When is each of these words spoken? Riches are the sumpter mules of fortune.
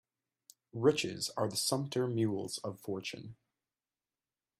Riches 0.73 1.29
are 1.37 1.47
the 1.47 1.55
sumpter 1.55 2.07
mules 2.07 2.57
of 2.63 2.79
fortune. 2.79 3.35